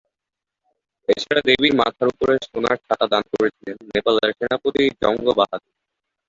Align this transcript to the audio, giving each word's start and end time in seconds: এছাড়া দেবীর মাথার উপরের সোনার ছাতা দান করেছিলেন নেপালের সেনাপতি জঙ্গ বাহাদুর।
এছাড়া 1.09 1.41
দেবীর 1.47 1.73
মাথার 1.75 2.07
উপরের 2.07 2.39
সোনার 2.47 2.77
ছাতা 2.85 3.05
দান 3.11 3.23
করেছিলেন 3.31 3.77
নেপালের 3.91 4.31
সেনাপতি 4.39 4.83
জঙ্গ 5.01 5.25
বাহাদুর। 5.39 5.73